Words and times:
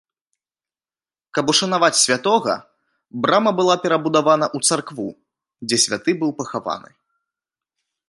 Каб 1.37 1.51
ушанаваць 1.53 1.99
святога, 2.05 2.55
брама 3.25 3.51
была 3.61 3.75
перабудавана 3.85 4.47
ў 4.57 4.71
царкву, 4.71 5.09
дзе 5.71 5.77
святы 5.89 6.11
быў 6.23 6.31
пахаваны. 6.43 6.91